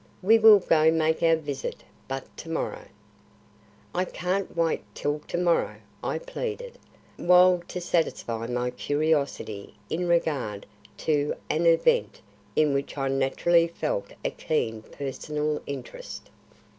[0.23, 2.85] We will go make our visit; but to morrow"
[3.93, 6.79] "I can't wait till to morrow," I pleaded,
[7.19, 10.65] wild to satisfy my curiosity in regard
[11.05, 12.19] to an event
[12.55, 16.31] in which I naturally felt a keen personal interest.